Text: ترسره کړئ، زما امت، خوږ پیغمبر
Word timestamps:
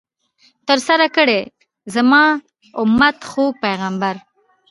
ترسره 0.67 1.07
کړئ، 1.15 1.41
زما 1.95 2.23
امت، 2.81 3.17
خوږ 3.29 3.51
پیغمبر 3.63 4.15